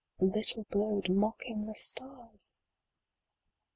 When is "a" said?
0.19-0.23